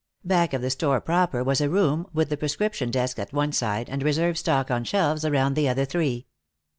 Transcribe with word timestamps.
Back 0.23 0.53
of 0.53 0.63
the 0.63 0.71
store 0.71 0.99
proper 0.99 1.43
was 1.43 1.61
a 1.61 1.69
room, 1.69 2.07
with 2.11 2.29
the 2.29 2.35
prescription 2.35 2.89
desk 2.89 3.19
at 3.19 3.31
one 3.33 3.51
side 3.51 3.87
and 3.87 4.01
reserve 4.01 4.35
stock 4.35 4.71
on 4.71 4.83
shelves 4.83 5.23
around 5.23 5.53
the 5.53 5.69
other 5.69 5.85
three. 5.85 6.25